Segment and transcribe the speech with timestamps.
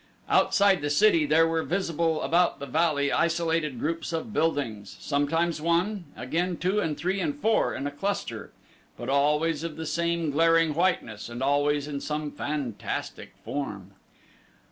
[0.27, 6.05] Outside the city there were visible about the valley isolated groups of buildings sometimes one,
[6.17, 8.51] again two and three and four in a cluster
[8.97, 13.91] but always of the same glaring whiteness, and always in some fantastic form.